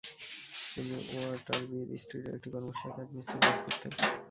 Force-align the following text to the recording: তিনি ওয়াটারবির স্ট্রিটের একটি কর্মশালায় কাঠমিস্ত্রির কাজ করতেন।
তিনি 0.71 0.95
ওয়াটারবির 1.09 1.87
স্ট্রিটের 2.01 2.35
একটি 2.37 2.49
কর্মশালায় 2.53 2.95
কাঠমিস্ত্রির 2.97 3.41
কাজ 3.43 3.57
করতেন। 3.65 3.91